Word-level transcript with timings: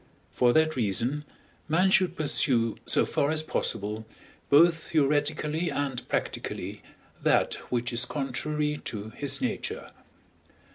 For 0.31 0.51
that 0.53 0.75
reason, 0.75 1.25
man 1.69 1.91
should 1.91 2.15
pursue 2.17 2.75
so 2.87 3.05
far 3.05 3.29
as 3.29 3.43
possible, 3.43 4.07
both 4.49 4.89
theoretically 4.89 5.69
and 5.69 6.09
practically, 6.09 6.81
that 7.21 7.53
which 7.69 7.93
is 7.93 8.05
contrary 8.05 8.77
to 8.85 9.11
his 9.11 9.41
nature. 9.41 9.91